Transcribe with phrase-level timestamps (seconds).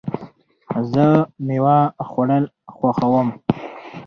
[0.91, 1.05] زه
[1.45, 3.29] مېوه خوړل خوښوم.